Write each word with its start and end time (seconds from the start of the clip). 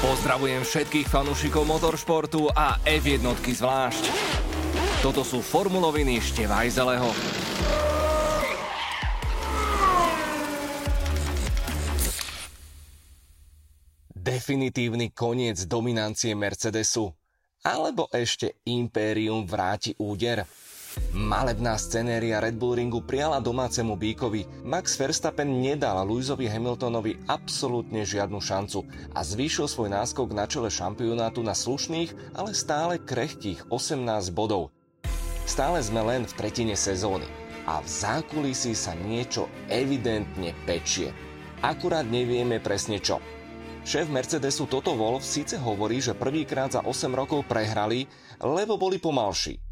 Pozdravujem 0.00 0.64
všetkých 0.64 1.12
fanúšikov 1.12 1.68
motoršportu 1.68 2.48
a 2.56 2.80
F1 2.88 3.20
zvlášť. 3.36 4.04
Toto 5.04 5.20
sú 5.20 5.44
formuloviny 5.44 6.16
Števajzeleho. 6.24 7.04
Definitívny 14.16 15.12
koniec 15.12 15.68
dominancie 15.68 16.32
Mercedesu? 16.32 17.12
Alebo 17.60 18.08
ešte 18.08 18.64
Imperium 18.72 19.44
vráti 19.44 19.92
úder? 20.00 20.48
Malebná 21.14 21.78
scenéria 21.78 22.42
Red 22.42 22.58
Bull 22.58 22.74
Ringu 22.74 23.02
prijala 23.06 23.38
domácemu 23.38 23.94
bíkovi. 23.94 24.66
Max 24.66 24.98
Verstappen 24.98 25.46
nedal 25.46 26.02
Lewisovi 26.02 26.50
Hamiltonovi 26.50 27.14
absolútne 27.30 28.02
žiadnu 28.02 28.42
šancu 28.42 28.82
a 29.14 29.22
zvýšil 29.22 29.70
svoj 29.70 29.94
náskok 29.94 30.34
na 30.34 30.50
čele 30.50 30.66
šampionátu 30.66 31.46
na 31.46 31.54
slušných, 31.54 32.34
ale 32.34 32.58
stále 32.58 32.98
krehkých 32.98 33.70
18 33.70 34.34
bodov. 34.34 34.74
Stále 35.46 35.78
sme 35.78 36.02
len 36.02 36.26
v 36.26 36.34
tretine 36.34 36.74
sezóny 36.74 37.26
a 37.70 37.78
v 37.78 37.86
zákulisí 37.86 38.74
sa 38.74 38.94
niečo 38.98 39.46
evidentne 39.70 40.54
pečie. 40.66 41.14
Akurát 41.62 42.06
nevieme 42.06 42.58
presne 42.58 42.98
čo. 42.98 43.22
Šéf 43.86 44.10
Mercedesu 44.10 44.66
Toto 44.66 44.98
Wolf 44.98 45.22
síce 45.22 45.54
hovorí, 45.54 46.02
že 46.02 46.18
prvýkrát 46.18 46.74
za 46.74 46.82
8 46.82 47.14
rokov 47.14 47.46
prehrali, 47.46 48.10
lebo 48.42 48.74
boli 48.74 48.98
pomalší 48.98 49.69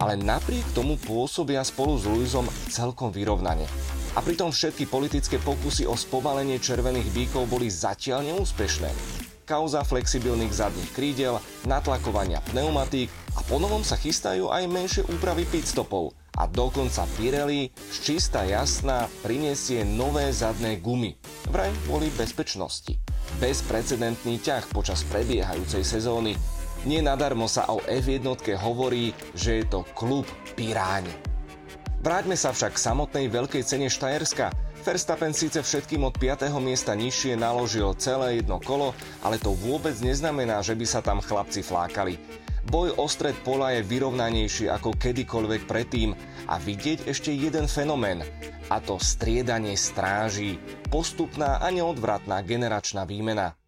ale 0.00 0.16
napriek 0.16 0.64
tomu 0.72 0.96
pôsobia 0.96 1.60
spolu 1.60 2.00
s 2.00 2.08
Luizom 2.08 2.48
celkom 2.72 3.12
vyrovnane. 3.12 3.68
A 4.16 4.24
pritom 4.24 4.50
všetky 4.50 4.90
politické 4.90 5.38
pokusy 5.38 5.86
o 5.86 5.94
spomalenie 5.94 6.58
červených 6.58 7.08
bíkov 7.14 7.46
boli 7.46 7.70
zatiaľ 7.70 8.26
neúspešné. 8.26 8.90
Kauza 9.46 9.82
flexibilných 9.82 10.54
zadných 10.54 10.94
krídel, 10.94 11.42
natlakovania 11.66 12.38
pneumatík 12.50 13.10
a 13.34 13.42
ponovom 13.50 13.82
sa 13.82 13.98
chystajú 13.98 14.46
aj 14.46 14.70
menšie 14.70 15.02
úpravy 15.10 15.42
pitstopov. 15.46 16.14
A 16.38 16.46
dokonca 16.46 17.02
Pirelli 17.18 17.74
z 17.90 17.96
čista 17.98 18.46
jasná 18.46 19.10
prinesie 19.26 19.82
nové 19.82 20.30
zadné 20.30 20.78
gumy. 20.78 21.18
Vraj 21.50 21.74
kvôli 21.86 22.14
bezpečnosti. 22.14 22.94
Bezprecedentný 23.42 24.38
ťah 24.38 24.70
počas 24.70 25.02
prebiehajúcej 25.10 25.82
sezóny 25.82 26.38
nie 26.88 27.04
nadarmo 27.04 27.44
sa 27.44 27.68
o 27.68 27.84
F1 27.84 28.24
hovorí, 28.56 29.12
že 29.36 29.60
je 29.60 29.64
to 29.68 29.80
klub 29.92 30.24
Piráň. 30.56 31.04
Vráťme 32.00 32.32
sa 32.32 32.56
však 32.56 32.80
k 32.80 32.84
samotnej 32.88 33.26
veľkej 33.28 33.60
cene 33.60 33.92
Štajerska. 33.92 34.48
Verstappen 34.80 35.36
síce 35.36 35.60
všetkým 35.60 36.08
od 36.08 36.16
5. 36.16 36.48
miesta 36.64 36.96
nižšie 36.96 37.36
naložil 37.36 37.92
celé 38.00 38.40
jedno 38.40 38.56
kolo, 38.56 38.96
ale 39.20 39.36
to 39.36 39.52
vôbec 39.52 39.92
neznamená, 40.00 40.64
že 40.64 40.72
by 40.72 40.86
sa 40.88 41.04
tam 41.04 41.20
chlapci 41.20 41.60
flákali. 41.60 42.16
Boj 42.72 42.96
o 42.96 43.04
stred 43.04 43.36
pola 43.44 43.76
je 43.76 43.84
vyrovnanejší 43.84 44.72
ako 44.72 44.96
kedykoľvek 44.96 45.68
predtým 45.68 46.16
a 46.48 46.56
vidieť 46.56 47.04
ešte 47.04 47.28
jeden 47.28 47.68
fenomén, 47.68 48.24
a 48.72 48.80
to 48.80 48.96
striedanie 48.96 49.76
stráží, 49.76 50.56
postupná 50.88 51.60
a 51.60 51.68
neodvratná 51.68 52.40
generačná 52.40 53.04
výmena. 53.04 53.59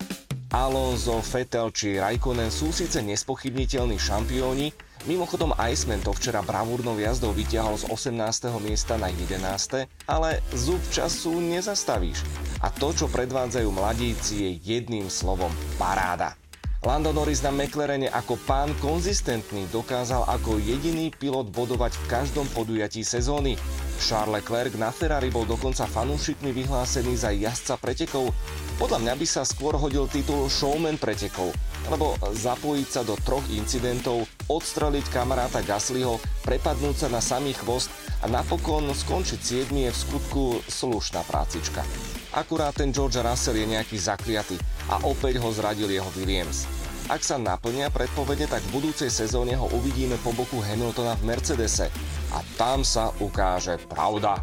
Alonso, 0.53 1.25
Vettel 1.25 1.73
či 1.73 1.97
Raikkonen 1.97 2.53
sú 2.53 2.77
síce 2.77 3.01
nespochybniteľní 3.01 3.97
šampióni, 3.97 4.69
mimochodom 5.09 5.57
Iceman 5.57 6.05
to 6.05 6.13
včera 6.13 6.45
bravúrnou 6.45 6.93
jazdou 7.01 7.33
vytiahol 7.33 7.81
z 7.81 7.89
18. 7.89 8.53
miesta 8.61 9.01
na 9.01 9.09
11. 9.09 9.89
ale 10.05 10.45
zub 10.53 10.85
času 10.93 11.41
nezastavíš. 11.41 12.21
A 12.61 12.69
to, 12.69 12.93
čo 12.93 13.09
predvádzajú 13.09 13.65
mladíci, 13.73 14.45
je 14.45 14.51
jedným 14.77 15.09
slovom 15.09 15.49
paráda. 15.81 16.37
Lando 16.85 17.17
Norris 17.17 17.41
na 17.41 17.49
McLarene 17.49 18.13
ako 18.13 18.37
pán 18.45 18.77
konzistentný 18.85 19.65
dokázal 19.73 20.29
ako 20.29 20.61
jediný 20.61 21.09
pilot 21.17 21.49
bodovať 21.49 21.97
v 21.97 22.05
každom 22.13 22.45
podujatí 22.53 23.01
sezóny. 23.01 23.57
Charles 24.03 24.43
Leclerc 24.43 24.75
na 24.75 24.91
Ferrari 24.91 25.31
bol 25.31 25.47
dokonca 25.47 25.87
fanúšikmi 25.87 26.51
vyhlásený 26.51 27.15
za 27.15 27.31
jazdca 27.31 27.79
pretekov. 27.79 28.35
Podľa 28.75 28.99
mňa 28.99 29.15
by 29.15 29.27
sa 29.31 29.47
skôr 29.47 29.79
hodil 29.79 30.11
titul 30.11 30.51
showman 30.51 30.99
pretekov, 30.99 31.55
lebo 31.87 32.19
zapojiť 32.19 32.89
sa 32.91 33.07
do 33.07 33.15
troch 33.23 33.47
incidentov, 33.55 34.27
odstreliť 34.51 35.07
kamaráta 35.07 35.63
Gaslyho, 35.63 36.19
prepadnúť 36.43 37.07
sa 37.07 37.09
na 37.15 37.23
samý 37.23 37.55
chvost 37.55 37.95
a 38.21 38.27
napokon 38.27 38.91
skončiť 38.91 39.71
7 39.71 39.71
je 39.71 39.91
v 39.95 40.01
skutku 40.11 40.43
slušná 40.67 41.23
prácička. 41.23 41.87
Akurát 42.35 42.75
ten 42.75 42.91
George 42.91 43.23
Russell 43.23 43.63
je 43.63 43.71
nejaký 43.71 43.95
zakliatý 44.03 44.59
a 44.91 44.99
opäť 45.07 45.39
ho 45.39 45.49
zradil 45.55 45.87
jeho 45.87 46.11
Williams. 46.19 46.67
Ak 47.11 47.27
sa 47.27 47.35
naplnia 47.35 47.91
predpovede, 47.91 48.47
tak 48.47 48.63
v 48.71 48.79
budúcej 48.79 49.11
sezóne 49.11 49.59
ho 49.59 49.67
uvidíme 49.75 50.15
po 50.23 50.31
boku 50.31 50.63
Hamiltona 50.63 51.19
v 51.19 51.35
Mercedese. 51.35 51.91
A 52.31 52.39
tam 52.55 52.87
sa 52.87 53.11
ukáže 53.19 53.81
pravda. 53.91 54.39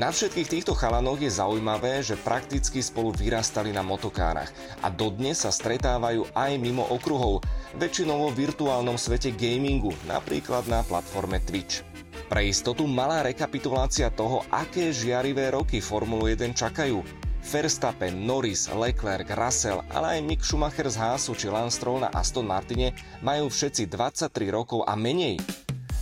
Na 0.00 0.08
všetkých 0.08 0.48
týchto 0.48 0.72
chalanoch 0.72 1.20
je 1.20 1.28
zaujímavé, 1.28 2.00
že 2.00 2.16
prakticky 2.16 2.80
spolu 2.80 3.12
vyrastali 3.12 3.76
na 3.76 3.84
motokárach 3.84 4.48
a 4.80 4.88
dodnes 4.88 5.44
sa 5.44 5.52
stretávajú 5.52 6.32
aj 6.32 6.56
mimo 6.56 6.88
okruhov, 6.88 7.44
väčšinou 7.76 8.24
vo 8.24 8.30
virtuálnom 8.32 8.96
svete 8.96 9.36
gamingu, 9.36 9.92
napríklad 10.08 10.64
na 10.64 10.80
platforme 10.80 11.44
Twitch. 11.44 11.84
Pre 12.24 12.40
istotu 12.40 12.88
malá 12.88 13.20
rekapitulácia 13.20 14.08
toho, 14.08 14.40
aké 14.48 14.96
žiarivé 14.96 15.52
roky 15.52 15.84
Formulu 15.84 16.24
1 16.24 16.56
čakajú. 16.56 17.04
Verstappen, 17.42 18.14
Norris, 18.22 18.70
Leclerc, 18.70 19.26
Russell, 19.34 19.82
ale 19.90 20.18
aj 20.18 20.20
Mick 20.22 20.42
Schumacher 20.46 20.86
z 20.86 20.96
Haasu 20.96 21.34
či 21.34 21.50
Lance 21.50 21.82
Stroll 21.82 22.06
na 22.06 22.08
Aston 22.14 22.46
Martine 22.46 22.94
majú 23.20 23.50
všetci 23.50 23.90
23 23.90 24.30
rokov 24.54 24.86
a 24.86 24.94
menej. 24.94 25.42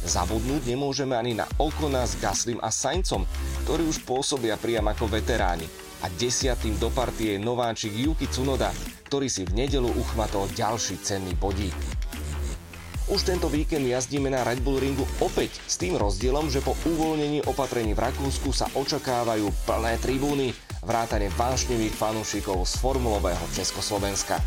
Zabudnúť 0.01 0.65
nemôžeme 0.65 1.13
ani 1.13 1.37
na 1.37 1.45
Okona 1.61 2.09
s 2.09 2.17
Gaslim 2.17 2.57
a 2.65 2.73
Saincom, 2.73 3.29
ktorí 3.69 3.85
už 3.85 4.05
pôsobia 4.09 4.57
priam 4.57 4.89
ako 4.89 5.09
veteráni. 5.13 5.69
A 6.01 6.09
desiatým 6.17 6.81
do 6.81 6.89
partie 6.89 7.37
je 7.37 7.45
nováčik 7.45 7.93
Yuki 7.93 8.25
Tsunoda, 8.25 8.73
ktorý 9.13 9.29
si 9.29 9.45
v 9.45 9.53
nedelu 9.65 9.93
uchmatol 9.93 10.49
ďalší 10.57 10.97
cenný 11.05 11.37
bodík. 11.37 12.00
Už 13.11 13.27
tento 13.27 13.51
víkend 13.51 13.91
jazdíme 13.91 14.31
na 14.31 14.47
Red 14.47 14.63
Bull 14.63 14.79
ringu 14.79 15.03
opäť 15.19 15.59
s 15.67 15.75
tým 15.75 15.99
rozdielom, 15.99 16.47
že 16.47 16.63
po 16.63 16.79
uvoľnení 16.87 17.43
opatrení 17.43 17.91
v 17.91 18.07
Rakúsku 18.07 18.55
sa 18.55 18.71
očakávajú 18.71 19.51
plné 19.67 19.99
tribúny, 19.99 20.55
vrátane 20.87 21.27
vášnivých 21.35 21.91
fanúšikov 21.91 22.63
z 22.71 22.79
formulového 22.79 23.43
Československa. 23.51 24.39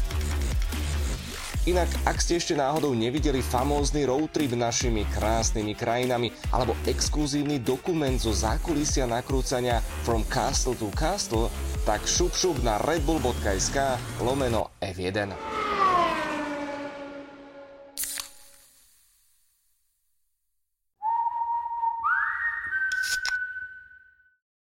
Inak, 1.68 1.92
ak 2.08 2.24
ste 2.24 2.40
ešte 2.40 2.56
náhodou 2.56 2.96
nevideli 2.96 3.44
famózny 3.44 4.08
road 4.08 4.32
trip 4.32 4.56
našimi 4.56 5.04
krásnymi 5.12 5.76
krajinami 5.76 6.32
alebo 6.56 6.72
exkluzívny 6.88 7.60
dokument 7.60 8.16
zo 8.16 8.32
zákulisia 8.32 9.04
nakrúcania 9.12 9.84
From 10.08 10.24
Castle 10.32 10.80
to 10.80 10.88
Castle, 10.96 11.52
tak 11.84 12.08
šup 12.08 12.32
šup 12.32 12.64
na 12.64 12.80
redbull.sk 12.80 14.00
lomeno 14.24 14.72
F1. 14.80 15.53